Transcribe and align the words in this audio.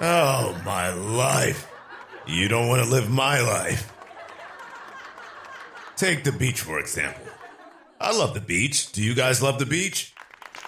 Oh, 0.00 0.60
my 0.64 0.92
life. 0.92 1.70
You 2.26 2.48
don't 2.48 2.68
want 2.68 2.82
to 2.84 2.90
live 2.90 3.10
my 3.10 3.40
life. 3.40 3.92
Take 5.96 6.24
the 6.24 6.32
beach, 6.32 6.60
for 6.60 6.78
example. 6.78 7.26
I 8.00 8.16
love 8.16 8.34
the 8.34 8.40
beach. 8.40 8.92
Do 8.92 9.02
you 9.02 9.14
guys 9.14 9.42
love 9.42 9.58
the 9.58 9.66
beach? 9.66 10.14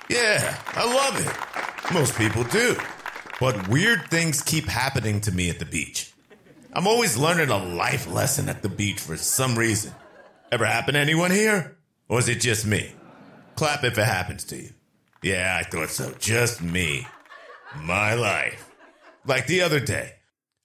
Yeah, 0.09 0.61
I 0.69 0.85
love 0.85 1.21
it. 1.27 1.95
Most 1.95 2.17
people 2.17 2.45
do. 2.45 2.77
But 3.41 3.69
weird 3.69 4.11
things 4.11 4.43
keep 4.43 4.67
happening 4.67 5.21
to 5.23 5.33
me 5.33 5.51
at 5.51 5.59
the 5.59 5.65
beach. 5.65 6.13
I'm 6.73 6.87
always 6.87 7.17
learning 7.17 7.51
a 7.51 7.59
life 7.59 8.07
lesson 8.07 8.49
at 8.49 8.63
the 8.63 8.69
beach 8.69 9.01
for 9.01 9.17
some 9.17 9.57
reason. 9.57 9.93
Ever 10.53 10.67
happen 10.67 10.95
to 10.95 11.01
anyone 11.01 11.31
here? 11.31 11.77
Or 12.09 12.19
is 12.19 12.29
it 12.29 12.41
just 12.41 12.67
me? 12.67 12.93
Clap 13.57 13.85
if 13.85 13.99
it 13.99 14.05
happens 14.05 14.45
to 14.45 14.57
you. 14.57 14.71
Yeah, 15.23 15.59
I 15.61 15.69
thought 15.69 15.91
so. 15.91 16.13
Just 16.19 16.63
me. 16.63 17.07
My 17.77 18.15
life. 18.15 18.71
Like 19.27 19.47
the 19.47 19.63
other 19.63 19.81
day, 19.81 20.13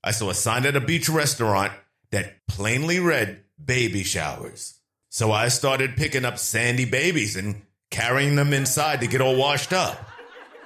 I 0.03 0.11
saw 0.11 0.29
a 0.29 0.35
sign 0.35 0.65
at 0.65 0.75
a 0.75 0.81
beach 0.81 1.09
restaurant 1.09 1.71
that 2.11 2.47
plainly 2.47 2.99
read 2.99 3.43
baby 3.63 4.03
showers. 4.03 4.79
So 5.09 5.31
I 5.31 5.47
started 5.47 5.97
picking 5.97 6.25
up 6.25 6.37
sandy 6.37 6.85
babies 6.85 7.35
and 7.35 7.63
carrying 7.89 8.35
them 8.35 8.53
inside 8.53 9.01
to 9.01 9.07
get 9.07 9.21
all 9.21 9.35
washed 9.35 9.73
up. 9.73 10.07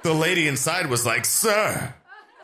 The 0.02 0.12
lady 0.12 0.46
inside 0.48 0.86
was 0.86 1.06
like, 1.06 1.24
Sir, 1.24 1.94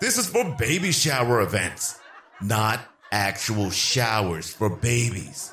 this 0.00 0.16
is 0.16 0.28
for 0.28 0.56
baby 0.58 0.92
shower 0.92 1.42
events, 1.42 1.98
not 2.40 2.80
actual 3.12 3.70
showers 3.70 4.52
for 4.52 4.70
babies. 4.70 5.52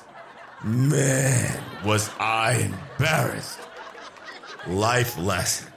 Man, 0.64 1.62
was 1.84 2.10
I 2.18 2.72
embarrassed. 2.98 3.58
Life 4.66 5.18
lesson. 5.18 5.70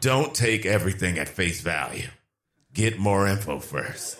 Don't 0.00 0.34
take 0.34 0.66
everything 0.66 1.18
at 1.18 1.28
face 1.28 1.60
value. 1.60 2.08
Get 2.74 2.98
more 2.98 3.28
info 3.28 3.60
first. 3.60 4.18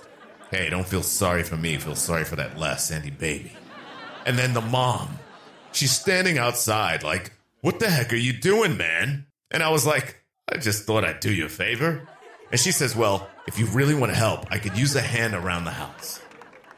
Hey, 0.53 0.71
don't 0.71 0.87
feel 0.87 1.03
sorry 1.03 1.43
for 1.43 1.57
me, 1.57 1.77
feel 1.77 1.97
sorry 1.97 2.23
for 2.23 2.37
that 2.37 2.57
last 2.57 2.87
Sandy 2.87 3.11
baby. 3.11 3.53
And 4.27 4.39
then 4.39 4.55
the 4.55 4.61
mom. 4.61 5.19
She's 5.73 5.91
standing 5.91 6.39
outside 6.39 7.03
like, 7.03 7.33
What 7.63 7.81
the 7.81 7.91
heck 7.91 8.13
are 8.13 8.17
you 8.17 8.33
doing, 8.33 8.77
man? 8.77 9.27
And 9.51 9.65
I 9.65 9.71
was 9.71 9.85
like, 9.85 10.23
I 10.49 10.59
just 10.59 10.85
thought 10.85 11.05
I'd 11.05 11.19
do 11.19 11.35
you 11.35 11.47
a 11.47 11.49
favor. 11.49 12.09
And 12.53 12.61
she 12.61 12.71
says, 12.71 12.95
Well, 12.95 13.29
if 13.49 13.59
you 13.59 13.67
really 13.67 13.95
want 13.97 14.13
to 14.13 14.19
help, 14.19 14.47
I 14.53 14.59
could 14.59 14.79
use 14.79 14.95
a 14.95 15.01
hand 15.01 15.35
around 15.35 15.65
the 15.65 15.73
house. 15.73 16.21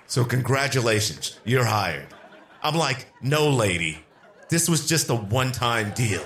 So, 0.07 0.25
congratulations, 0.25 1.39
you're 1.45 1.65
hired. 1.65 2.07
I'm 2.63 2.75
like, 2.75 3.05
No, 3.21 3.51
lady, 3.51 3.99
this 4.49 4.67
was 4.67 4.89
just 4.89 5.11
a 5.11 5.15
one 5.15 5.53
time 5.53 5.91
deal. 5.91 6.25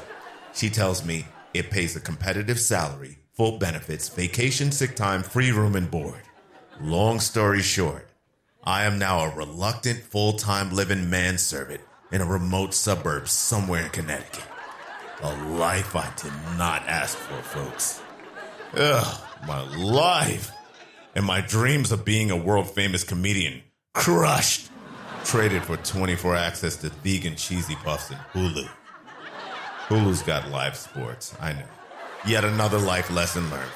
She 0.55 0.70
tells 0.70 1.05
me 1.05 1.27
it 1.55 1.70
pays 1.70 1.96
a 1.96 2.00
competitive 2.00 2.61
salary, 2.61 3.19
full 3.41 3.52
benefits, 3.52 4.10
vacation, 4.10 4.70
sick 4.70 4.94
time, 4.94 5.22
free 5.22 5.50
room, 5.50 5.74
and 5.74 5.91
board. 5.91 6.20
Long 6.78 7.19
story 7.20 7.62
short, 7.62 8.06
I 8.64 8.84
am 8.84 8.98
now 8.98 9.20
a 9.20 9.34
reluctant 9.34 10.00
full 10.00 10.34
time 10.34 10.74
living 10.74 11.08
manservant 11.08 11.80
in 12.12 12.20
a 12.20 12.27
remote 12.27 12.74
suburb 12.74 13.28
somewhere 13.28 13.84
in 13.84 13.91
Connecticut. 13.92 14.44
A 15.22 15.34
life 15.52 15.96
I 15.96 16.12
did 16.16 16.34
not 16.58 16.83
ask 16.86 17.16
for, 17.16 17.41
folks. 17.41 18.02
Ugh, 18.74 19.22
my 19.46 19.62
life. 19.74 20.52
And 21.14 21.24
my 21.24 21.41
dreams 21.41 21.92
of 21.92 22.05
being 22.05 22.30
a 22.30 22.36
world 22.36 22.68
famous 22.68 23.05
comedian 23.05 23.62
crushed. 23.94 24.68
Traded 25.24 25.62
for 25.62 25.78
24 25.78 26.36
access 26.36 26.77
to 26.77 26.91
vegan 26.91 27.36
cheesy 27.36 27.77
puffs 27.77 28.11
and 28.11 28.20
Hulu. 28.34 28.68
Hulu's 29.88 30.20
got 30.20 30.50
live 30.50 30.77
sports, 30.77 31.34
I 31.41 31.55
know. 31.55 31.80
Yet 32.26 32.44
another 32.44 32.78
life 32.78 33.10
lesson 33.10 33.48
learned. 33.50 33.70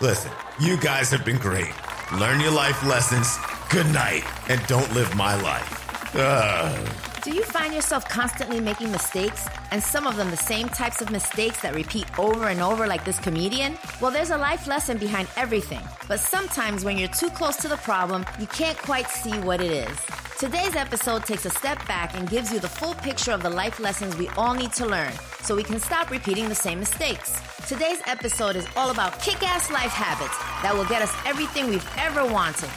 Listen, 0.00 0.32
you 0.58 0.78
guys 0.78 1.10
have 1.10 1.24
been 1.26 1.36
great. 1.36 1.72
Learn 2.18 2.40
your 2.40 2.50
life 2.50 2.82
lessons. 2.86 3.36
Good 3.68 3.86
night, 3.92 4.24
and 4.48 4.66
don't 4.66 4.90
live 4.94 5.14
my 5.14 5.40
life. 5.40 6.14
Ugh. 6.16 6.88
Do 7.22 7.34
you 7.34 7.42
find 7.44 7.74
yourself 7.74 8.08
constantly 8.08 8.60
making 8.60 8.90
mistakes, 8.90 9.46
and 9.70 9.82
some 9.82 10.06
of 10.06 10.16
them 10.16 10.30
the 10.30 10.36
same 10.36 10.68
types 10.68 11.02
of 11.02 11.10
mistakes 11.10 11.60
that 11.62 11.74
repeat 11.74 12.18
over 12.18 12.48
and 12.48 12.60
over, 12.60 12.86
like 12.86 13.04
this 13.04 13.18
comedian? 13.18 13.76
Well, 14.00 14.10
there's 14.10 14.30
a 14.30 14.38
life 14.38 14.66
lesson 14.66 14.96
behind 14.96 15.28
everything, 15.36 15.82
but 16.08 16.20
sometimes 16.20 16.82
when 16.84 16.96
you're 16.96 17.08
too 17.08 17.30
close 17.30 17.56
to 17.56 17.68
the 17.68 17.76
problem, 17.78 18.24
you 18.40 18.46
can't 18.46 18.78
quite 18.78 19.08
see 19.08 19.38
what 19.40 19.60
it 19.60 19.70
is. 19.70 20.23
Today's 20.38 20.74
episode 20.74 21.24
takes 21.24 21.46
a 21.46 21.50
step 21.50 21.78
back 21.86 22.16
and 22.18 22.28
gives 22.28 22.52
you 22.52 22.58
the 22.58 22.68
full 22.68 22.94
picture 22.94 23.30
of 23.30 23.40
the 23.42 23.48
life 23.48 23.78
lessons 23.78 24.16
we 24.16 24.26
all 24.30 24.52
need 24.52 24.72
to 24.72 24.84
learn 24.84 25.12
so 25.40 25.54
we 25.54 25.62
can 25.62 25.78
stop 25.78 26.10
repeating 26.10 26.48
the 26.48 26.54
same 26.54 26.80
mistakes. 26.80 27.40
Today's 27.68 28.00
episode 28.06 28.56
is 28.56 28.66
all 28.76 28.90
about 28.90 29.20
kick 29.20 29.42
ass 29.44 29.70
life 29.70 29.92
habits 29.92 30.36
that 30.62 30.74
will 30.74 30.86
get 30.86 31.02
us 31.02 31.14
everything 31.24 31.68
we've 31.68 31.88
ever 31.96 32.26
wanted, 32.26 32.68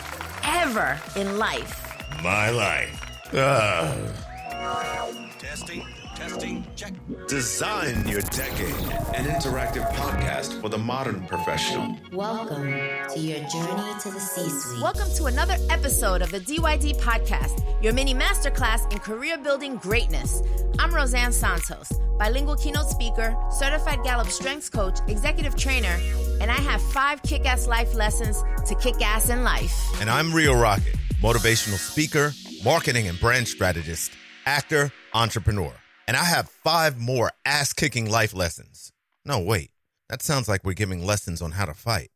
ever 0.43 0.99
in 1.15 1.39
life. 1.39 1.97
My 2.21 2.51
life. 2.51 3.33
Ugh. 3.33 5.26
Testing, 5.57 5.83
testing, 6.13 6.67
check. 6.75 6.93
Design 7.27 8.07
Your 8.07 8.21
Decade, 8.21 8.75
an 9.15 9.25
interactive 9.25 9.91
podcast 9.93 10.61
for 10.61 10.69
the 10.69 10.77
modern 10.77 11.25
professional. 11.25 11.97
Welcome 12.13 12.67
to 12.67 13.19
your 13.19 13.39
journey 13.39 13.99
to 14.01 14.11
the 14.11 14.19
C 14.19 14.47
suite. 14.47 14.83
Welcome 14.83 15.09
to 15.15 15.25
another 15.25 15.55
episode 15.71 16.21
of 16.21 16.29
the 16.29 16.39
DYD 16.41 16.99
Podcast, 16.99 17.63
your 17.81 17.91
mini 17.91 18.13
masterclass 18.13 18.91
in 18.91 18.99
career 18.99 19.35
building 19.39 19.77
greatness. 19.77 20.43
I'm 20.77 20.93
Roseanne 20.93 21.33
Santos, 21.33 21.91
bilingual 22.19 22.55
keynote 22.55 22.91
speaker, 22.91 23.35
certified 23.49 24.03
Gallup 24.03 24.27
strengths 24.27 24.69
coach, 24.69 24.99
executive 25.07 25.55
trainer, 25.55 25.97
and 26.39 26.51
I 26.51 26.57
have 26.57 26.83
five 26.91 27.23
kick 27.23 27.47
ass 27.47 27.65
life 27.65 27.95
lessons 27.95 28.43
to 28.67 28.75
kick 28.75 29.01
ass 29.01 29.31
in 29.31 29.43
life. 29.43 29.75
And 29.99 30.07
I'm 30.07 30.31
Rio 30.31 30.53
Rocket, 30.53 30.93
motivational 31.19 31.79
speaker, 31.79 32.31
marketing 32.63 33.07
and 33.07 33.19
brand 33.19 33.47
strategist, 33.47 34.11
actor, 34.47 34.91
entrepreneur. 35.13 35.73
And 36.07 36.17
I 36.17 36.23
have 36.23 36.49
five 36.49 36.97
more 36.97 37.31
ass 37.45 37.73
kicking 37.73 38.09
life 38.09 38.33
lessons. 38.33 38.91
No, 39.25 39.39
wait, 39.39 39.71
that 40.09 40.23
sounds 40.23 40.47
like 40.47 40.63
we're 40.63 40.73
giving 40.73 41.05
lessons 41.05 41.41
on 41.41 41.51
how 41.51 41.65
to 41.65 41.73
fight. 41.73 42.09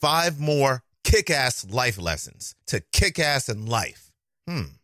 Five 0.00 0.40
more 0.40 0.82
kick 1.04 1.30
ass 1.30 1.66
life 1.70 1.98
lessons 1.98 2.54
to 2.66 2.80
kick 2.92 3.18
ass 3.18 3.48
in 3.48 3.66
life. 3.66 4.10
Hmm, 4.48 4.78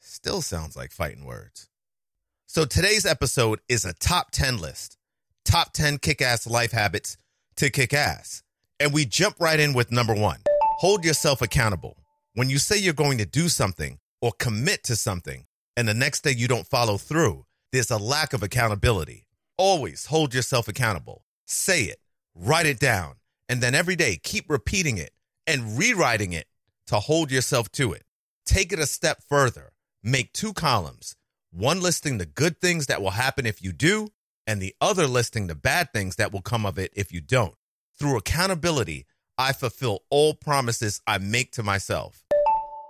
still 0.00 0.40
sounds 0.40 0.76
like 0.76 0.90
fighting 0.90 1.24
words. 1.24 1.68
So 2.46 2.64
today's 2.64 3.04
episode 3.04 3.60
is 3.68 3.84
a 3.84 3.92
top 3.92 4.30
10 4.30 4.58
list 4.58 4.96
top 5.44 5.72
10 5.72 5.98
kick 5.98 6.22
ass 6.22 6.46
life 6.46 6.72
habits 6.72 7.16
to 7.56 7.70
kick 7.70 7.92
ass. 7.92 8.42
And 8.80 8.92
we 8.92 9.04
jump 9.04 9.36
right 9.38 9.60
in 9.60 9.72
with 9.72 9.92
number 9.92 10.14
one 10.14 10.38
hold 10.78 11.04
yourself 11.04 11.40
accountable. 11.40 11.96
When 12.34 12.50
you 12.50 12.58
say 12.58 12.78
you're 12.78 12.92
going 12.94 13.18
to 13.18 13.26
do 13.26 13.48
something 13.48 13.98
or 14.20 14.32
commit 14.32 14.82
to 14.84 14.96
something, 14.96 15.44
and 15.76 15.88
the 15.88 15.94
next 15.94 16.22
day 16.22 16.32
you 16.32 16.48
don't 16.48 16.66
follow 16.66 16.96
through, 16.96 17.46
there's 17.72 17.90
a 17.90 17.98
lack 17.98 18.32
of 18.32 18.42
accountability. 18.42 19.26
Always 19.56 20.06
hold 20.06 20.34
yourself 20.34 20.68
accountable. 20.68 21.24
Say 21.46 21.82
it, 21.84 21.98
write 22.34 22.66
it 22.66 22.80
down, 22.80 23.14
and 23.48 23.60
then 23.60 23.74
every 23.74 23.96
day 23.96 24.18
keep 24.22 24.48
repeating 24.48 24.98
it 24.98 25.12
and 25.46 25.78
rewriting 25.78 26.32
it 26.32 26.46
to 26.86 27.00
hold 27.00 27.30
yourself 27.30 27.70
to 27.72 27.92
it. 27.92 28.04
Take 28.46 28.72
it 28.72 28.78
a 28.78 28.86
step 28.86 29.22
further. 29.28 29.72
Make 30.02 30.32
two 30.32 30.52
columns 30.52 31.16
one 31.54 31.80
listing 31.80 32.18
the 32.18 32.26
good 32.26 32.60
things 32.60 32.86
that 32.86 33.00
will 33.00 33.10
happen 33.10 33.46
if 33.46 33.62
you 33.62 33.72
do, 33.72 34.08
and 34.44 34.60
the 34.60 34.74
other 34.80 35.06
listing 35.06 35.46
the 35.46 35.54
bad 35.54 35.92
things 35.92 36.16
that 36.16 36.32
will 36.32 36.42
come 36.42 36.66
of 36.66 36.78
it 36.78 36.92
if 36.96 37.12
you 37.12 37.20
don't. 37.20 37.54
Through 37.96 38.18
accountability, 38.18 39.06
I 39.38 39.52
fulfill 39.52 40.00
all 40.10 40.34
promises 40.34 41.00
I 41.06 41.18
make 41.18 41.52
to 41.52 41.62
myself. 41.62 42.23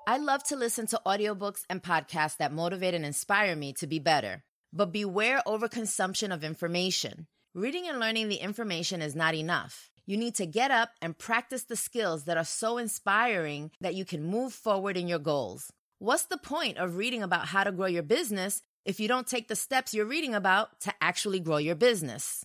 I 0.06 0.18
love 0.18 0.44
to 0.44 0.56
listen 0.56 0.86
to 0.88 1.00
audiobooks 1.06 1.62
and 1.70 1.82
podcasts 1.82 2.36
that 2.36 2.52
motivate 2.52 2.92
and 2.92 3.06
inspire 3.06 3.56
me 3.56 3.72
to 3.74 3.86
be 3.86 3.98
better. 3.98 4.44
But 4.70 4.92
beware 4.92 5.40
overconsumption 5.46 6.30
of 6.30 6.44
information. 6.44 7.26
Reading 7.54 7.88
and 7.88 7.98
learning 7.98 8.28
the 8.28 8.36
information 8.36 9.00
is 9.00 9.16
not 9.16 9.34
enough. 9.34 9.88
You 10.04 10.18
need 10.18 10.34
to 10.34 10.44
get 10.44 10.70
up 10.70 10.90
and 11.00 11.16
practice 11.16 11.64
the 11.64 11.76
skills 11.76 12.24
that 12.24 12.36
are 12.36 12.44
so 12.44 12.76
inspiring 12.76 13.70
that 13.80 13.94
you 13.94 14.04
can 14.04 14.22
move 14.22 14.52
forward 14.52 14.98
in 14.98 15.08
your 15.08 15.18
goals. 15.18 15.72
What's 16.00 16.24
the 16.24 16.36
point 16.36 16.76
of 16.76 16.96
reading 16.96 17.22
about 17.22 17.46
how 17.46 17.64
to 17.64 17.72
grow 17.72 17.86
your 17.86 18.02
business 18.02 18.60
if 18.84 19.00
you 19.00 19.08
don't 19.08 19.26
take 19.26 19.48
the 19.48 19.56
steps 19.56 19.94
you're 19.94 20.04
reading 20.04 20.34
about 20.34 20.80
to 20.80 20.92
actually 21.00 21.40
grow 21.40 21.56
your 21.56 21.76
business? 21.76 22.44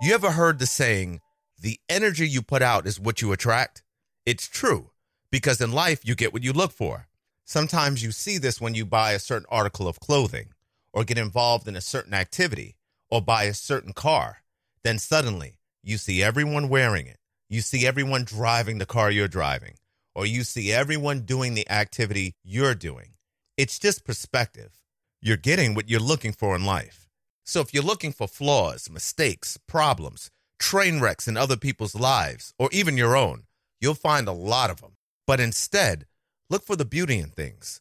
You 0.00 0.14
ever 0.14 0.30
heard 0.30 0.58
the 0.58 0.66
saying, 0.66 1.20
the 1.60 1.78
energy 1.90 2.26
you 2.26 2.40
put 2.40 2.62
out 2.62 2.86
is 2.86 2.98
what 2.98 3.20
you 3.20 3.32
attract? 3.32 3.82
It's 4.24 4.48
true, 4.48 4.92
because 5.30 5.60
in 5.60 5.72
life, 5.72 6.00
you 6.04 6.14
get 6.14 6.32
what 6.32 6.44
you 6.44 6.52
look 6.52 6.72
for. 6.72 7.08
Sometimes 7.44 8.02
you 8.02 8.10
see 8.10 8.38
this 8.38 8.60
when 8.60 8.74
you 8.74 8.84
buy 8.84 9.12
a 9.12 9.18
certain 9.18 9.46
article 9.48 9.86
of 9.86 10.00
clothing, 10.00 10.48
or 10.92 11.04
get 11.04 11.18
involved 11.18 11.68
in 11.68 11.76
a 11.76 11.80
certain 11.80 12.14
activity, 12.14 12.76
or 13.10 13.20
buy 13.22 13.44
a 13.44 13.54
certain 13.54 13.92
car. 13.92 14.38
Then 14.82 14.98
suddenly, 14.98 15.58
you 15.82 15.98
see 15.98 16.22
everyone 16.22 16.68
wearing 16.68 17.06
it. 17.06 17.18
You 17.48 17.60
see 17.60 17.86
everyone 17.86 18.24
driving 18.24 18.78
the 18.78 18.86
car 18.86 19.10
you're 19.10 19.28
driving, 19.28 19.74
or 20.14 20.26
you 20.26 20.42
see 20.42 20.72
everyone 20.72 21.20
doing 21.20 21.54
the 21.54 21.70
activity 21.70 22.34
you're 22.42 22.74
doing. 22.74 23.12
It's 23.56 23.78
just 23.78 24.04
perspective. 24.04 24.72
You're 25.20 25.36
getting 25.36 25.74
what 25.74 25.88
you're 25.88 26.00
looking 26.00 26.32
for 26.32 26.56
in 26.56 26.64
life. 26.64 27.08
So 27.44 27.60
if 27.60 27.72
you're 27.72 27.84
looking 27.84 28.10
for 28.10 28.26
flaws, 28.26 28.90
mistakes, 28.90 29.56
problems, 29.68 30.30
train 30.58 31.00
wrecks 31.00 31.28
in 31.28 31.36
other 31.36 31.56
people's 31.56 31.94
lives, 31.94 32.52
or 32.58 32.68
even 32.72 32.96
your 32.96 33.16
own, 33.16 33.44
you'll 33.80 33.94
find 33.94 34.26
a 34.26 34.32
lot 34.32 34.70
of 34.70 34.80
them. 34.80 34.95
But 35.26 35.40
instead, 35.40 36.06
look 36.48 36.64
for 36.64 36.76
the 36.76 36.84
beauty 36.84 37.18
in 37.18 37.30
things. 37.30 37.80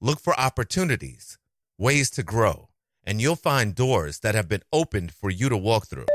Look 0.00 0.20
for 0.20 0.38
opportunities, 0.38 1.38
ways 1.76 2.08
to 2.10 2.22
grow, 2.22 2.68
and 3.02 3.20
you'll 3.20 3.36
find 3.36 3.74
doors 3.74 4.20
that 4.20 4.36
have 4.36 4.48
been 4.48 4.62
opened 4.72 5.12
for 5.12 5.28
you 5.28 5.48
to 5.48 5.56
walk 5.56 5.88
through. 5.88 6.06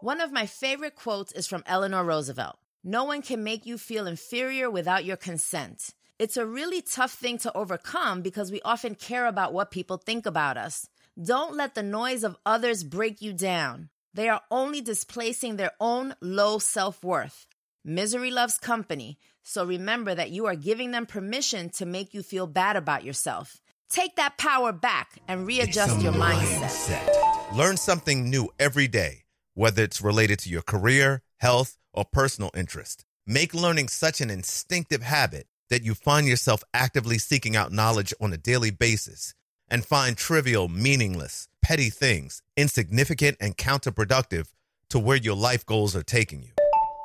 One 0.00 0.20
of 0.20 0.32
my 0.32 0.46
favorite 0.46 0.94
quotes 0.94 1.32
is 1.32 1.46
from 1.46 1.64
Eleanor 1.66 2.04
Roosevelt 2.04 2.56
No 2.84 3.04
one 3.04 3.22
can 3.22 3.42
make 3.42 3.66
you 3.66 3.78
feel 3.78 4.06
inferior 4.06 4.70
without 4.70 5.04
your 5.04 5.16
consent. 5.16 5.94
It's 6.18 6.36
a 6.36 6.46
really 6.46 6.82
tough 6.82 7.12
thing 7.12 7.38
to 7.38 7.56
overcome 7.56 8.22
because 8.22 8.52
we 8.52 8.60
often 8.62 8.94
care 8.94 9.26
about 9.26 9.52
what 9.52 9.72
people 9.72 9.96
think 9.96 10.24
about 10.24 10.56
us. 10.56 10.88
Don't 11.20 11.56
let 11.56 11.74
the 11.74 11.82
noise 11.82 12.22
of 12.22 12.36
others 12.46 12.84
break 12.84 13.22
you 13.22 13.32
down. 13.32 13.88
They 14.14 14.28
are 14.28 14.42
only 14.50 14.80
displacing 14.80 15.56
their 15.56 15.72
own 15.80 16.14
low 16.20 16.58
self 16.58 17.02
worth. 17.02 17.46
Misery 17.84 18.30
loves 18.30 18.58
company, 18.58 19.18
so 19.42 19.64
remember 19.64 20.14
that 20.14 20.30
you 20.30 20.46
are 20.46 20.54
giving 20.54 20.92
them 20.92 21.04
permission 21.04 21.68
to 21.68 21.84
make 21.84 22.14
you 22.14 22.22
feel 22.22 22.46
bad 22.46 22.76
about 22.76 23.02
yourself. 23.02 23.60
Take 23.90 24.14
that 24.14 24.38
power 24.38 24.70
back 24.70 25.18
and 25.26 25.48
readjust 25.48 26.00
your 26.00 26.12
mindset. 26.12 27.08
Learn 27.52 27.76
something 27.76 28.30
new 28.30 28.50
every 28.60 28.86
day, 28.86 29.24
whether 29.54 29.82
it's 29.82 30.00
related 30.00 30.38
to 30.40 30.48
your 30.48 30.62
career, 30.62 31.22
health, 31.38 31.76
or 31.92 32.04
personal 32.04 32.52
interest. 32.56 33.04
Make 33.26 33.52
learning 33.52 33.88
such 33.88 34.20
an 34.20 34.30
instinctive 34.30 35.02
habit 35.02 35.48
that 35.68 35.82
you 35.82 35.94
find 35.94 36.28
yourself 36.28 36.62
actively 36.72 37.18
seeking 37.18 37.56
out 37.56 37.72
knowledge 37.72 38.14
on 38.20 38.32
a 38.32 38.38
daily 38.38 38.70
basis 38.70 39.34
and 39.68 39.84
find 39.84 40.16
trivial, 40.16 40.68
meaningless, 40.68 41.48
petty 41.62 41.90
things 41.90 42.42
insignificant 42.56 43.38
and 43.40 43.56
counterproductive 43.56 44.46
to 44.90 45.00
where 45.00 45.16
your 45.16 45.34
life 45.34 45.66
goals 45.66 45.96
are 45.96 46.04
taking 46.04 46.44
you. 46.44 46.61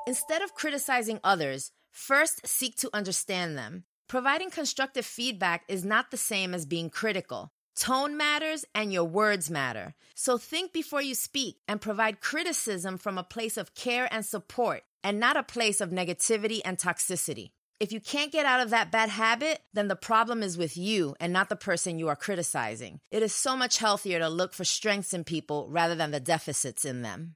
Instead 0.07 0.41
of 0.41 0.55
criticizing 0.55 1.19
others, 1.21 1.71
first 1.91 2.47
seek 2.47 2.77
to 2.77 2.89
understand 2.93 3.57
them. 3.57 3.83
Providing 4.07 4.49
constructive 4.49 5.05
feedback 5.05 5.65
is 5.67 5.83
not 5.83 6.11
the 6.11 6.17
same 6.31 6.53
as 6.53 6.65
being 6.65 6.89
critical. 6.89 7.51
Tone 7.75 8.15
matters 8.15 8.63
and 8.73 8.93
your 8.93 9.03
words 9.03 9.51
matter. 9.51 9.95
So 10.15 10.37
think 10.37 10.71
before 10.71 11.01
you 11.01 11.13
speak 11.13 11.57
and 11.67 11.81
provide 11.81 12.21
criticism 12.21 12.97
from 12.97 13.17
a 13.17 13.23
place 13.23 13.57
of 13.57 13.75
care 13.75 14.07
and 14.09 14.25
support 14.25 14.83
and 15.03 15.19
not 15.19 15.35
a 15.35 15.43
place 15.43 15.81
of 15.81 15.89
negativity 15.89 16.61
and 16.63 16.77
toxicity. 16.77 17.49
If 17.81 17.91
you 17.91 17.99
can't 17.99 18.31
get 18.31 18.45
out 18.45 18.61
of 18.61 18.69
that 18.69 18.93
bad 18.93 19.09
habit, 19.09 19.59
then 19.73 19.89
the 19.89 19.97
problem 19.97 20.41
is 20.41 20.57
with 20.57 20.77
you 20.77 21.17
and 21.19 21.33
not 21.33 21.49
the 21.49 21.57
person 21.57 21.99
you 21.99 22.07
are 22.07 22.15
criticizing. 22.15 23.01
It 23.11 23.23
is 23.23 23.35
so 23.35 23.57
much 23.57 23.77
healthier 23.77 24.19
to 24.19 24.29
look 24.29 24.53
for 24.53 24.63
strengths 24.63 25.13
in 25.13 25.25
people 25.25 25.67
rather 25.69 25.95
than 25.95 26.11
the 26.11 26.21
deficits 26.21 26.85
in 26.85 27.01
them. 27.01 27.35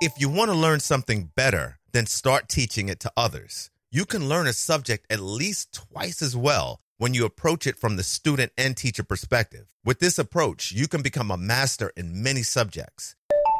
If 0.00 0.12
you 0.16 0.30
want 0.30 0.50
to 0.50 0.56
learn 0.56 0.80
something 0.80 1.32
better, 1.36 1.77
then 1.92 2.06
start 2.06 2.48
teaching 2.48 2.88
it 2.88 3.00
to 3.00 3.12
others. 3.16 3.70
You 3.90 4.04
can 4.04 4.28
learn 4.28 4.46
a 4.46 4.52
subject 4.52 5.06
at 5.10 5.20
least 5.20 5.72
twice 5.72 6.20
as 6.22 6.36
well 6.36 6.80
when 6.98 7.14
you 7.14 7.24
approach 7.24 7.66
it 7.66 7.78
from 7.78 7.96
the 7.96 8.02
student 8.02 8.52
and 8.58 8.76
teacher 8.76 9.02
perspective. 9.02 9.72
With 9.84 9.98
this 9.98 10.18
approach, 10.18 10.72
you 10.72 10.88
can 10.88 11.00
become 11.00 11.30
a 11.30 11.36
master 11.36 11.92
in 11.96 12.22
many 12.22 12.42
subjects. 12.42 13.16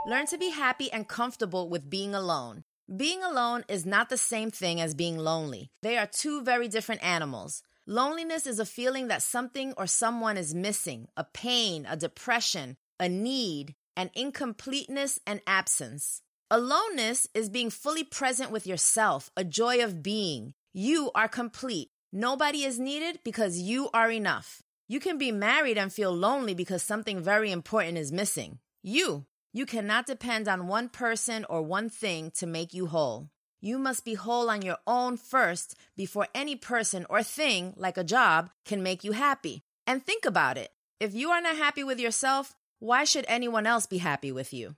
Learn 0.06 0.26
to 0.26 0.38
be 0.38 0.50
happy 0.50 0.90
and 0.92 1.08
comfortable 1.08 1.68
with 1.68 1.88
being 1.88 2.14
alone. 2.14 2.64
Being 2.94 3.22
alone 3.22 3.64
is 3.68 3.84
not 3.84 4.08
the 4.08 4.16
same 4.16 4.50
thing 4.50 4.80
as 4.80 4.94
being 4.94 5.18
lonely. 5.18 5.70
They 5.82 5.96
are 5.98 6.06
two 6.06 6.42
very 6.42 6.68
different 6.68 7.04
animals. 7.04 7.62
Loneliness 7.86 8.46
is 8.46 8.58
a 8.58 8.66
feeling 8.66 9.08
that 9.08 9.22
something 9.22 9.72
or 9.76 9.86
someone 9.86 10.36
is 10.36 10.54
missing, 10.54 11.08
a 11.16 11.24
pain, 11.24 11.86
a 11.88 11.96
depression, 11.96 12.76
a 12.98 13.08
need, 13.08 13.74
an 13.96 14.10
incompleteness, 14.14 15.20
and 15.26 15.40
absence. 15.46 16.22
Aloneness 16.50 17.28
is 17.34 17.50
being 17.50 17.68
fully 17.68 18.04
present 18.04 18.50
with 18.50 18.66
yourself, 18.66 19.30
a 19.36 19.44
joy 19.44 19.84
of 19.84 20.02
being. 20.02 20.54
You 20.72 21.10
are 21.14 21.28
complete. 21.28 21.90
Nobody 22.10 22.64
is 22.64 22.80
needed 22.80 23.20
because 23.22 23.58
you 23.58 23.90
are 23.92 24.10
enough. 24.10 24.62
You 24.88 24.98
can 24.98 25.18
be 25.18 25.30
married 25.30 25.76
and 25.76 25.92
feel 25.92 26.10
lonely 26.10 26.54
because 26.54 26.82
something 26.82 27.20
very 27.20 27.52
important 27.52 27.98
is 27.98 28.10
missing. 28.10 28.60
You. 28.82 29.26
You 29.52 29.66
cannot 29.66 30.06
depend 30.06 30.48
on 30.48 30.68
one 30.68 30.88
person 30.88 31.44
or 31.50 31.60
one 31.60 31.90
thing 31.90 32.30
to 32.36 32.46
make 32.46 32.72
you 32.72 32.86
whole. 32.86 33.28
You 33.60 33.78
must 33.78 34.06
be 34.06 34.14
whole 34.14 34.48
on 34.48 34.62
your 34.62 34.78
own 34.86 35.18
first 35.18 35.74
before 35.98 36.28
any 36.34 36.56
person 36.56 37.04
or 37.10 37.22
thing, 37.22 37.74
like 37.76 37.98
a 37.98 38.04
job, 38.04 38.48
can 38.64 38.82
make 38.82 39.04
you 39.04 39.12
happy. 39.12 39.64
And 39.86 40.02
think 40.02 40.24
about 40.24 40.56
it. 40.56 40.70
If 40.98 41.12
you 41.12 41.28
are 41.28 41.42
not 41.42 41.56
happy 41.56 41.84
with 41.84 42.00
yourself, 42.00 42.54
why 42.78 43.04
should 43.04 43.26
anyone 43.28 43.66
else 43.66 43.84
be 43.84 43.98
happy 43.98 44.32
with 44.32 44.54
you? 44.54 44.76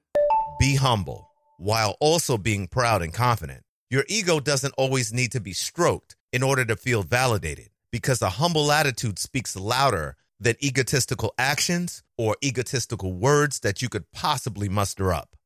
Be 0.58 0.74
humble 0.74 1.29
while 1.60 1.96
also 2.00 2.38
being 2.38 2.66
proud 2.66 3.02
and 3.02 3.12
confident. 3.12 3.62
Your 3.90 4.04
ego 4.08 4.40
doesn't 4.40 4.74
always 4.78 5.12
need 5.12 5.32
to 5.32 5.40
be 5.40 5.52
stroked 5.52 6.16
in 6.32 6.42
order 6.42 6.64
to 6.64 6.76
feel 6.76 7.02
validated 7.02 7.68
because 7.92 8.22
a 8.22 8.30
humble 8.30 8.72
attitude 8.72 9.18
speaks 9.18 9.56
louder 9.56 10.16
than 10.38 10.56
egotistical 10.62 11.34
actions 11.38 12.02
or 12.16 12.36
egotistical 12.42 13.12
words 13.12 13.60
that 13.60 13.82
you 13.82 13.88
could 13.88 14.10
possibly 14.12 14.68
muster 14.68 15.12
up. 15.12 15.36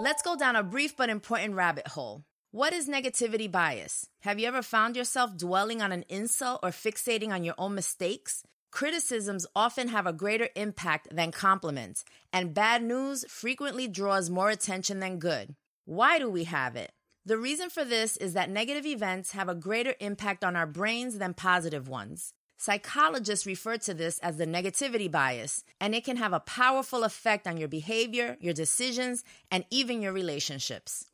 Let's 0.00 0.22
go 0.22 0.36
down 0.36 0.56
a 0.56 0.62
brief 0.62 0.96
but 0.96 1.10
important 1.10 1.54
rabbit 1.54 1.88
hole. 1.88 2.24
What 2.52 2.72
is 2.72 2.88
negativity 2.88 3.48
bias? 3.50 4.08
Have 4.22 4.40
you 4.40 4.48
ever 4.48 4.62
found 4.62 4.96
yourself 4.96 5.36
dwelling 5.36 5.80
on 5.80 5.92
an 5.92 6.04
insult 6.08 6.60
or 6.64 6.70
fixating 6.70 7.30
on 7.30 7.44
your 7.44 7.54
own 7.58 7.76
mistakes? 7.76 8.42
Criticisms 8.72 9.46
often 9.54 9.88
have 9.88 10.06
a 10.06 10.12
greater 10.12 10.48
impact 10.56 11.14
than 11.14 11.32
compliments, 11.32 12.04
and 12.32 12.54
bad 12.54 12.82
news 12.82 13.24
frequently 13.28 13.88
draws 13.88 14.30
more 14.30 14.48
attention 14.48 15.00
than 15.00 15.18
good. 15.18 15.54
Why 15.90 16.20
do 16.20 16.30
we 16.30 16.44
have 16.44 16.76
it? 16.76 16.92
The 17.26 17.36
reason 17.36 17.68
for 17.68 17.84
this 17.84 18.16
is 18.16 18.34
that 18.34 18.48
negative 18.48 18.86
events 18.86 19.32
have 19.32 19.48
a 19.48 19.56
greater 19.56 19.96
impact 19.98 20.44
on 20.44 20.54
our 20.54 20.64
brains 20.64 21.18
than 21.18 21.34
positive 21.34 21.88
ones. 21.88 22.32
Psychologists 22.56 23.44
refer 23.44 23.76
to 23.78 23.92
this 23.92 24.20
as 24.20 24.36
the 24.36 24.46
negativity 24.46 25.10
bias, 25.10 25.64
and 25.80 25.92
it 25.92 26.04
can 26.04 26.16
have 26.16 26.32
a 26.32 26.38
powerful 26.38 27.02
effect 27.02 27.48
on 27.48 27.56
your 27.56 27.66
behavior, 27.66 28.36
your 28.38 28.54
decisions, 28.54 29.24
and 29.50 29.64
even 29.68 30.00
your 30.00 30.12
relationships. 30.12 31.06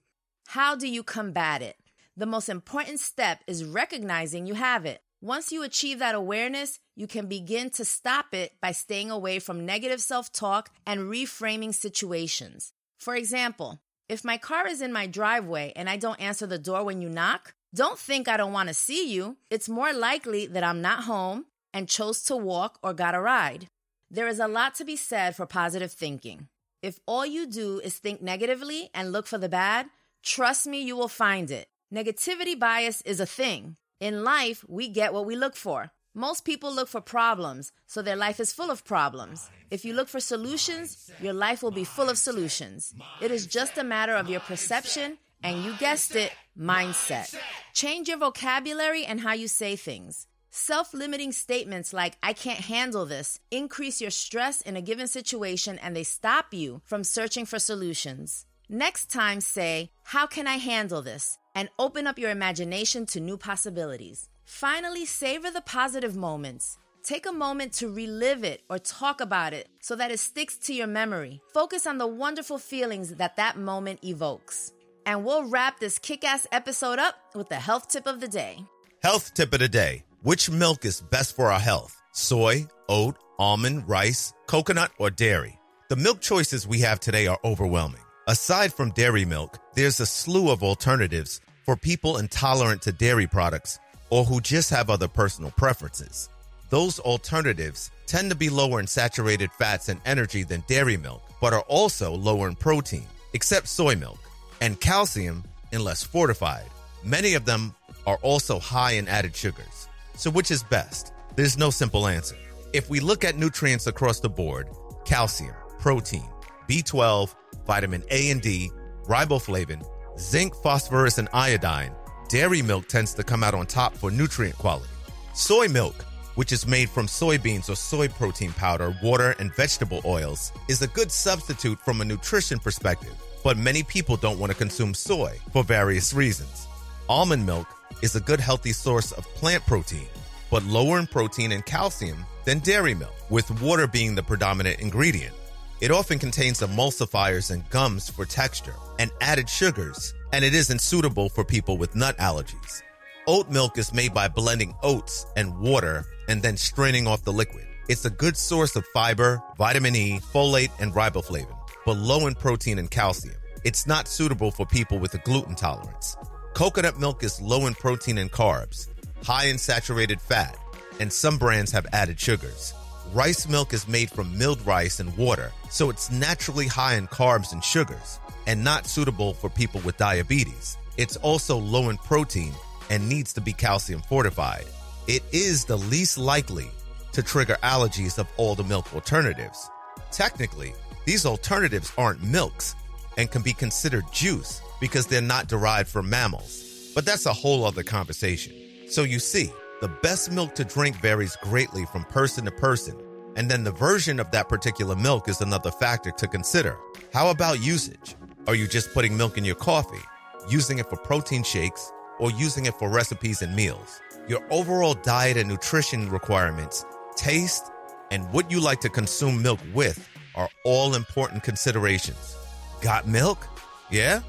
How 0.48 0.76
do 0.76 0.86
you 0.88 1.02
combat 1.02 1.62
it? 1.62 1.76
The 2.14 2.26
most 2.26 2.50
important 2.50 3.00
step 3.00 3.42
is 3.46 3.64
recognizing 3.64 4.46
you 4.46 4.56
have 4.56 4.84
it. 4.84 5.00
Once 5.22 5.52
you 5.52 5.62
achieve 5.62 6.00
that 6.00 6.14
awareness, 6.14 6.80
you 6.94 7.06
can 7.06 7.28
begin 7.28 7.70
to 7.70 7.84
stop 7.86 8.34
it 8.34 8.52
by 8.60 8.72
staying 8.72 9.10
away 9.10 9.38
from 9.38 9.64
negative 9.64 10.02
self 10.02 10.30
talk 10.32 10.68
and 10.86 11.08
reframing 11.08 11.72
situations. 11.72 12.74
For 12.98 13.16
example, 13.16 13.80
if 14.08 14.24
my 14.24 14.38
car 14.38 14.66
is 14.66 14.80
in 14.80 14.92
my 14.92 15.06
driveway 15.06 15.72
and 15.74 15.90
I 15.90 15.96
don't 15.96 16.20
answer 16.20 16.46
the 16.46 16.58
door 16.58 16.84
when 16.84 17.02
you 17.02 17.08
knock, 17.08 17.54
don't 17.74 17.98
think 17.98 18.28
I 18.28 18.36
don't 18.36 18.52
want 18.52 18.68
to 18.68 18.74
see 18.74 19.12
you. 19.12 19.36
It's 19.50 19.68
more 19.68 19.92
likely 19.92 20.46
that 20.46 20.64
I'm 20.64 20.80
not 20.80 21.04
home 21.04 21.46
and 21.74 21.88
chose 21.88 22.22
to 22.24 22.36
walk 22.36 22.78
or 22.82 22.94
got 22.94 23.14
a 23.14 23.20
ride. 23.20 23.68
There 24.10 24.28
is 24.28 24.38
a 24.38 24.48
lot 24.48 24.74
to 24.76 24.84
be 24.84 24.96
said 24.96 25.34
for 25.34 25.46
positive 25.46 25.92
thinking. 25.92 26.48
If 26.82 27.00
all 27.06 27.26
you 27.26 27.46
do 27.46 27.80
is 27.80 27.98
think 27.98 28.22
negatively 28.22 28.90
and 28.94 29.10
look 29.10 29.26
for 29.26 29.38
the 29.38 29.48
bad, 29.48 29.86
trust 30.22 30.66
me, 30.66 30.80
you 30.82 30.96
will 30.96 31.08
find 31.08 31.50
it. 31.50 31.66
Negativity 31.92 32.58
bias 32.58 33.02
is 33.02 33.18
a 33.18 33.26
thing. 33.26 33.76
In 34.00 34.22
life, 34.22 34.64
we 34.68 34.88
get 34.88 35.12
what 35.12 35.26
we 35.26 35.36
look 35.36 35.56
for. 35.56 35.90
Most 36.18 36.46
people 36.46 36.72
look 36.74 36.88
for 36.88 37.02
problems, 37.02 37.72
so 37.86 38.00
their 38.00 38.16
life 38.16 38.40
is 38.40 38.50
full 38.50 38.70
of 38.70 38.86
problems. 38.86 39.50
If 39.70 39.84
you 39.84 39.92
look 39.92 40.08
for 40.08 40.18
solutions, 40.18 41.10
your 41.20 41.34
life 41.34 41.62
will 41.62 41.70
be 41.70 41.84
full 41.84 42.08
of 42.08 42.16
solutions. 42.16 42.94
It 43.20 43.30
is 43.30 43.46
just 43.46 43.76
a 43.76 43.84
matter 43.84 44.14
of 44.14 44.30
your 44.30 44.40
perception 44.40 45.18
and 45.42 45.62
you 45.62 45.74
guessed 45.78 46.16
it, 46.16 46.32
mindset. 46.58 47.36
Change 47.74 48.08
your 48.08 48.16
vocabulary 48.16 49.04
and 49.04 49.20
how 49.20 49.34
you 49.34 49.46
say 49.46 49.76
things. 49.76 50.26
Self 50.48 50.94
limiting 50.94 51.32
statements 51.32 51.92
like, 51.92 52.16
I 52.22 52.32
can't 52.32 52.60
handle 52.60 53.04
this, 53.04 53.38
increase 53.50 54.00
your 54.00 54.10
stress 54.10 54.62
in 54.62 54.74
a 54.74 54.80
given 54.80 55.08
situation 55.08 55.78
and 55.78 55.94
they 55.94 56.02
stop 56.02 56.54
you 56.54 56.80
from 56.86 57.04
searching 57.04 57.44
for 57.44 57.58
solutions. 57.58 58.46
Next 58.70 59.10
time, 59.10 59.42
say, 59.42 59.90
How 60.04 60.26
can 60.26 60.46
I 60.46 60.56
handle 60.56 61.02
this? 61.02 61.36
and 61.54 61.70
open 61.78 62.06
up 62.06 62.18
your 62.18 62.30
imagination 62.30 63.06
to 63.06 63.18
new 63.18 63.38
possibilities. 63.38 64.28
Finally, 64.46 65.04
savor 65.04 65.50
the 65.50 65.60
positive 65.60 66.14
moments. 66.14 66.78
Take 67.02 67.26
a 67.26 67.32
moment 67.32 67.72
to 67.74 67.92
relive 67.92 68.44
it 68.44 68.62
or 68.70 68.78
talk 68.78 69.20
about 69.20 69.52
it 69.52 69.68
so 69.80 69.96
that 69.96 70.12
it 70.12 70.20
sticks 70.20 70.56
to 70.58 70.72
your 70.72 70.86
memory. 70.86 71.40
Focus 71.52 71.84
on 71.84 71.98
the 71.98 72.06
wonderful 72.06 72.56
feelings 72.56 73.10
that 73.16 73.36
that 73.36 73.58
moment 73.58 74.04
evokes. 74.04 74.72
And 75.04 75.24
we'll 75.24 75.48
wrap 75.48 75.80
this 75.80 75.98
kick 75.98 76.24
ass 76.24 76.46
episode 76.52 77.00
up 77.00 77.16
with 77.34 77.48
the 77.48 77.56
health 77.56 77.88
tip 77.88 78.06
of 78.06 78.20
the 78.20 78.28
day. 78.28 78.64
Health 79.02 79.34
tip 79.34 79.52
of 79.52 79.58
the 79.58 79.68
day 79.68 80.04
Which 80.22 80.48
milk 80.48 80.84
is 80.84 81.00
best 81.00 81.34
for 81.34 81.50
our 81.50 81.60
health? 81.60 82.00
Soy, 82.12 82.66
oat, 82.88 83.16
almond, 83.40 83.88
rice, 83.88 84.32
coconut, 84.46 84.92
or 84.98 85.10
dairy? 85.10 85.58
The 85.88 85.96
milk 85.96 86.20
choices 86.20 86.68
we 86.68 86.80
have 86.80 87.00
today 87.00 87.26
are 87.26 87.38
overwhelming. 87.44 88.00
Aside 88.28 88.72
from 88.72 88.90
dairy 88.92 89.24
milk, 89.24 89.58
there's 89.74 89.98
a 90.00 90.06
slew 90.06 90.50
of 90.50 90.62
alternatives 90.62 91.40
for 91.64 91.76
people 91.76 92.18
intolerant 92.18 92.82
to 92.82 92.92
dairy 92.92 93.26
products 93.26 93.80
or 94.10 94.24
who 94.24 94.40
just 94.40 94.70
have 94.70 94.90
other 94.90 95.08
personal 95.08 95.50
preferences. 95.52 96.28
Those 96.70 96.98
alternatives 97.00 97.90
tend 98.06 98.30
to 98.30 98.36
be 98.36 98.48
lower 98.50 98.80
in 98.80 98.86
saturated 98.86 99.50
fats 99.52 99.88
and 99.88 100.00
energy 100.04 100.42
than 100.42 100.64
dairy 100.66 100.96
milk, 100.96 101.22
but 101.40 101.52
are 101.52 101.64
also 101.68 102.12
lower 102.12 102.48
in 102.48 102.56
protein, 102.56 103.06
except 103.34 103.68
soy 103.68 103.94
milk, 103.94 104.18
and 104.60 104.80
calcium 104.80 105.44
unless 105.72 106.02
fortified. 106.02 106.66
Many 107.04 107.34
of 107.34 107.44
them 107.44 107.74
are 108.06 108.18
also 108.22 108.58
high 108.58 108.92
in 108.92 109.08
added 109.08 109.36
sugars. 109.36 109.88
So, 110.16 110.30
which 110.30 110.50
is 110.50 110.62
best? 110.64 111.12
There's 111.36 111.58
no 111.58 111.70
simple 111.70 112.06
answer. 112.06 112.36
If 112.72 112.88
we 112.88 113.00
look 113.00 113.24
at 113.24 113.36
nutrients 113.36 113.86
across 113.86 114.20
the 114.20 114.28
board 114.28 114.68
calcium, 115.04 115.54
protein, 115.78 116.28
B12, 116.68 117.34
vitamin 117.66 118.02
A 118.10 118.30
and 118.30 118.42
D, 118.42 118.70
riboflavin, 119.04 119.86
zinc, 120.18 120.54
phosphorus, 120.56 121.18
and 121.18 121.28
iodine, 121.32 121.92
dairy 122.28 122.62
milk 122.62 122.88
tends 122.88 123.14
to 123.14 123.22
come 123.22 123.42
out 123.42 123.54
on 123.54 123.66
top 123.66 123.94
for 123.94 124.10
nutrient 124.10 124.56
quality. 124.56 124.90
Soy 125.34 125.68
milk, 125.68 126.04
which 126.34 126.52
is 126.52 126.66
made 126.66 126.90
from 126.90 127.06
soybeans 127.06 127.68
or 127.68 127.76
soy 127.76 128.08
protein 128.08 128.52
powder, 128.52 128.96
water, 129.02 129.34
and 129.38 129.54
vegetable 129.54 130.00
oils, 130.04 130.52
is 130.68 130.82
a 130.82 130.88
good 130.88 131.10
substitute 131.10 131.80
from 131.80 132.00
a 132.00 132.04
nutrition 132.04 132.58
perspective, 132.58 133.14
but 133.42 133.56
many 133.56 133.82
people 133.82 134.16
don't 134.16 134.38
want 134.38 134.50
to 134.50 134.58
consume 134.58 134.94
soy 134.94 135.38
for 135.52 135.64
various 135.64 136.12
reasons. 136.12 136.66
Almond 137.08 137.46
milk 137.46 137.66
is 138.02 138.16
a 138.16 138.20
good 138.20 138.40
healthy 138.40 138.72
source 138.72 139.12
of 139.12 139.24
plant 139.34 139.64
protein, 139.66 140.08
but 140.50 140.64
lower 140.64 140.98
in 140.98 141.06
protein 141.06 141.52
and 141.52 141.64
calcium 141.64 142.24
than 142.44 142.58
dairy 142.60 142.94
milk, 142.94 143.14
with 143.30 143.62
water 143.62 143.86
being 143.86 144.14
the 144.14 144.22
predominant 144.22 144.80
ingredient. 144.80 145.34
It 145.80 145.90
often 145.90 146.18
contains 146.18 146.60
emulsifiers 146.60 147.50
and 147.50 147.68
gums 147.70 148.08
for 148.08 148.24
texture 148.24 148.74
and 148.98 149.10
added 149.20 149.48
sugars, 149.48 150.14
and 150.32 150.44
it 150.44 150.54
isn't 150.54 150.80
suitable 150.80 151.28
for 151.28 151.44
people 151.44 151.78
with 151.78 151.94
nut 151.94 152.16
allergies. 152.18 152.82
Oat 153.26 153.50
milk 153.50 153.78
is 153.78 153.92
made 153.92 154.14
by 154.14 154.28
blending 154.28 154.74
oats 154.82 155.26
and 155.36 155.58
water 155.58 156.04
and 156.28 156.42
then 156.42 156.56
straining 156.56 157.06
off 157.06 157.24
the 157.24 157.32
liquid. 157.32 157.66
It's 157.88 158.04
a 158.04 158.10
good 158.10 158.36
source 158.36 158.76
of 158.76 158.84
fiber, 158.94 159.40
vitamin 159.58 159.94
E, 159.94 160.20
folate, 160.32 160.70
and 160.80 160.92
riboflavin, 160.92 161.56
but 161.84 161.96
low 161.96 162.26
in 162.26 162.34
protein 162.34 162.78
and 162.78 162.90
calcium. 162.90 163.36
It's 163.64 163.86
not 163.86 164.08
suitable 164.08 164.50
for 164.50 164.66
people 164.66 164.98
with 164.98 165.14
a 165.14 165.18
gluten 165.18 165.54
tolerance. 165.54 166.16
Coconut 166.54 166.98
milk 166.98 167.22
is 167.22 167.40
low 167.40 167.66
in 167.66 167.74
protein 167.74 168.18
and 168.18 168.30
carbs, 168.30 168.88
high 169.24 169.46
in 169.46 169.58
saturated 169.58 170.20
fat, 170.20 170.56
and 171.00 171.12
some 171.12 171.38
brands 171.38 171.72
have 171.72 171.86
added 171.92 172.18
sugars. 172.18 172.74
Rice 173.12 173.48
milk 173.48 173.72
is 173.72 173.86
made 173.86 174.10
from 174.10 174.36
milled 174.36 174.64
rice 174.66 175.00
and 175.00 175.16
water, 175.16 175.52
so 175.70 175.90
it's 175.90 176.10
naturally 176.10 176.66
high 176.66 176.94
in 176.94 177.06
carbs 177.08 177.52
and 177.52 177.62
sugars, 177.62 178.20
and 178.46 178.62
not 178.62 178.86
suitable 178.86 179.34
for 179.34 179.50
people 179.50 179.80
with 179.82 179.96
diabetes. 179.96 180.76
It's 180.96 181.16
also 181.16 181.56
low 181.56 181.90
in 181.90 181.98
protein 181.98 182.52
and 182.90 183.08
needs 183.08 183.32
to 183.34 183.40
be 183.40 183.52
calcium 183.52 184.02
fortified. 184.02 184.64
It 185.06 185.22
is 185.32 185.64
the 185.64 185.76
least 185.76 186.18
likely 186.18 186.70
to 187.12 187.22
trigger 187.22 187.56
allergies 187.62 188.18
of 188.18 188.28
all 188.36 188.54
the 188.54 188.64
milk 188.64 188.94
alternatives. 188.94 189.70
Technically, 190.10 190.74
these 191.04 191.26
alternatives 191.26 191.92
aren't 191.96 192.22
milks 192.22 192.74
and 193.16 193.30
can 193.30 193.42
be 193.42 193.52
considered 193.52 194.04
juice 194.12 194.60
because 194.80 195.06
they're 195.06 195.20
not 195.22 195.48
derived 195.48 195.88
from 195.88 196.10
mammals. 196.10 196.92
But 196.94 197.04
that's 197.04 197.26
a 197.26 197.32
whole 197.32 197.64
other 197.64 197.82
conversation. 197.82 198.54
So 198.88 199.02
you 199.02 199.18
see, 199.18 199.50
the 199.80 199.88
best 199.88 200.30
milk 200.30 200.54
to 200.54 200.64
drink 200.64 200.96
varies 200.96 201.36
greatly 201.42 201.84
from 201.86 202.04
person 202.04 202.44
to 202.46 202.50
person, 202.50 202.96
and 203.36 203.50
then 203.50 203.64
the 203.64 203.72
version 203.72 204.18
of 204.18 204.30
that 204.30 204.48
particular 204.48 204.96
milk 204.96 205.28
is 205.28 205.40
another 205.40 205.70
factor 205.70 206.10
to 206.12 206.26
consider. 206.26 206.78
How 207.12 207.30
about 207.30 207.60
usage? 207.60 208.16
Are 208.46 208.54
you 208.54 208.68
just 208.68 208.94
putting 208.94 209.16
milk 209.16 209.38
in 209.38 209.44
your 209.44 209.56
coffee, 209.56 210.04
using 210.48 210.78
it 210.78 210.88
for 210.88 210.94
protein 210.96 211.42
shakes, 211.42 211.90
or 212.20 212.30
using 212.30 212.66
it 212.66 212.74
for 212.74 212.88
recipes 212.88 213.42
and 213.42 213.56
meals? 213.56 214.00
Your 214.28 214.40
overall 214.52 214.94
diet 214.94 215.36
and 215.36 215.48
nutrition 215.48 216.08
requirements, 216.08 216.84
taste, 217.16 217.72
and 218.12 218.24
what 218.32 218.48
you 218.48 218.60
like 218.60 218.80
to 218.82 218.88
consume 218.88 219.42
milk 219.42 219.58
with 219.74 220.08
are 220.36 220.48
all 220.64 220.94
important 220.94 221.42
considerations. 221.42 222.36
Got 222.80 223.08
milk? 223.08 223.48
Yeah? 223.90 224.20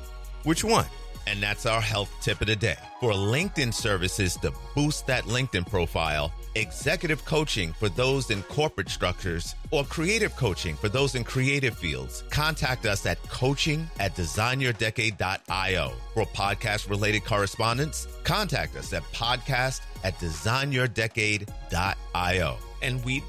Which 0.45 0.63
one? 0.63 0.87
And 1.27 1.43
that's 1.43 1.67
our 1.67 1.81
health 1.81 2.11
tip 2.19 2.41
of 2.41 2.47
the 2.47 2.55
day. 2.55 2.77
For 2.99 3.11
LinkedIn 3.11 3.71
services 3.71 4.35
to 4.37 4.51
boost 4.73 5.05
that 5.05 5.25
LinkedIn 5.25 5.69
profile, 5.69 6.33
executive 6.59 7.23
coaching 7.25 7.73
for 7.73 7.89
those 7.89 8.31
in 8.31 8.41
corporate 8.43 8.89
structures, 8.89 9.55
or 9.71 9.83
creative 9.83 10.35
coaching 10.35 10.75
for 10.75 10.89
those 10.89 11.15
in 11.15 11.23
creative 11.23 11.77
fields, 11.77 12.23
contact 12.29 12.85
us 12.85 13.05
at 13.05 13.21
coaching 13.23 13.89
at 13.99 14.15
designyourdecade.io. 14.15 15.91
For 16.13 16.25
podcast 16.25 16.89
related 16.89 17.23
correspondence, 17.25 18.07
contact 18.23 18.75
us 18.75 18.93
at 18.93 19.03
podcast 19.13 19.81
at 20.03 20.17
designyourdecade.io. 20.19 22.57
And 22.81 23.05
we'd 23.05 23.23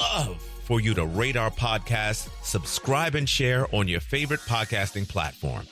love 0.00 0.42
for 0.64 0.80
you 0.80 0.94
to 0.94 1.04
rate 1.04 1.36
our 1.36 1.50
podcast, 1.50 2.28
subscribe, 2.42 3.14
and 3.14 3.28
share 3.28 3.72
on 3.74 3.86
your 3.86 4.00
favorite 4.00 4.40
podcasting 4.40 5.08
platform. 5.08 5.66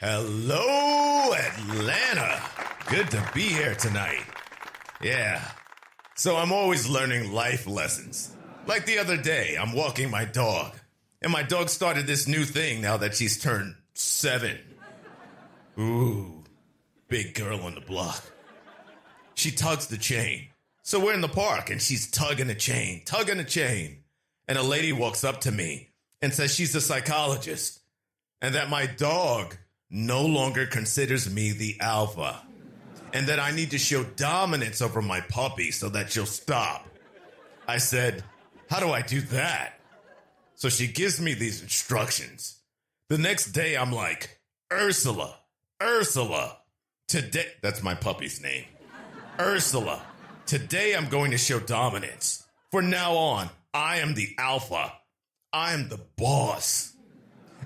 Hello, 0.00 1.32
Atlanta. 1.32 2.42
Good 2.86 3.10
to 3.10 3.30
be 3.34 3.42
here 3.42 3.74
tonight. 3.74 4.24
Yeah. 5.02 5.42
So 6.14 6.36
I'm 6.36 6.52
always 6.52 6.88
learning 6.88 7.32
life 7.32 7.66
lessons. 7.66 8.34
Like 8.66 8.86
the 8.86 8.98
other 8.98 9.16
day, 9.16 9.56
I'm 9.60 9.72
walking 9.72 10.10
my 10.10 10.24
dog, 10.24 10.74
and 11.22 11.30
my 11.30 11.42
dog 11.42 11.68
started 11.68 12.06
this 12.06 12.26
new 12.26 12.44
thing 12.44 12.80
now 12.80 12.96
that 12.96 13.14
she's 13.14 13.38
turned 13.40 13.76
seven. 13.94 14.58
Ooh, 15.78 16.42
big 17.08 17.34
girl 17.34 17.60
on 17.60 17.74
the 17.74 17.80
block. 17.80 18.24
She 19.34 19.50
tugs 19.50 19.86
the 19.86 19.98
chain. 19.98 20.48
So 20.82 20.98
we're 20.98 21.14
in 21.14 21.20
the 21.20 21.28
park, 21.28 21.70
and 21.70 21.82
she's 21.82 22.10
tugging 22.10 22.46
the 22.46 22.54
chain, 22.54 23.02
tugging 23.04 23.36
the 23.36 23.44
chain. 23.44 23.98
And 24.48 24.56
a 24.56 24.62
lady 24.62 24.92
walks 24.92 25.24
up 25.24 25.42
to 25.42 25.52
me 25.52 25.90
and 26.22 26.32
says 26.32 26.54
she's 26.54 26.74
a 26.74 26.80
psychologist, 26.80 27.80
and 28.40 28.54
that 28.54 28.70
my 28.70 28.86
dog 28.86 29.56
no 29.90 30.24
longer 30.24 30.66
considers 30.66 31.30
me 31.32 31.52
the 31.52 31.76
alpha 31.80 32.45
and 33.12 33.26
that 33.28 33.40
I 33.40 33.50
need 33.50 33.70
to 33.70 33.78
show 33.78 34.04
dominance 34.04 34.82
over 34.82 35.00
my 35.00 35.20
puppy 35.20 35.70
so 35.70 35.88
that 35.90 36.12
she'll 36.12 36.26
stop. 36.26 36.86
I 37.66 37.78
said, 37.78 38.24
How 38.68 38.80
do 38.80 38.90
I 38.90 39.02
do 39.02 39.20
that? 39.22 39.80
So 40.54 40.68
she 40.68 40.86
gives 40.86 41.20
me 41.20 41.34
these 41.34 41.62
instructions. 41.62 42.60
The 43.08 43.18
next 43.18 43.52
day, 43.52 43.76
I'm 43.76 43.92
like, 43.92 44.40
Ursula, 44.72 45.36
Ursula, 45.82 46.58
today, 47.08 47.46
that's 47.62 47.82
my 47.82 47.94
puppy's 47.94 48.42
name. 48.42 48.64
Ursula, 49.38 50.02
today 50.46 50.94
I'm 50.96 51.08
going 51.08 51.30
to 51.30 51.38
show 51.38 51.60
dominance. 51.60 52.46
For 52.70 52.82
now 52.82 53.14
on, 53.14 53.50
I 53.72 53.98
am 53.98 54.14
the 54.14 54.34
alpha. 54.38 54.92
I 55.52 55.72
am 55.74 55.88
the 55.88 56.00
boss. 56.16 56.94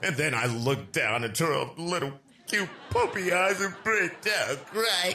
And 0.02 0.16
then 0.16 0.34
I 0.34 0.46
look 0.46 0.92
down 0.92 1.24
into 1.24 1.46
her 1.46 1.70
little 1.78 2.12
cute 2.50 2.68
puppy 2.90 3.32
eyes 3.32 3.60
and 3.60 3.74
break 3.84 4.20
down 4.22 4.56
cry. 4.66 5.14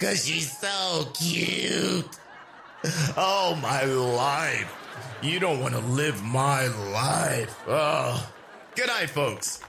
Cause 0.00 0.24
she's 0.24 0.56
so 0.56 1.06
cute. 1.14 2.18
Oh, 3.16 3.58
my 3.62 3.84
life. 3.84 4.74
You 5.22 5.38
don't 5.38 5.60
want 5.60 5.74
to 5.74 5.80
live 5.80 6.22
my 6.22 6.66
life. 6.92 7.62
Oh. 7.68 8.28
Good 8.74 8.88
night, 8.88 9.10
folks. 9.10 9.60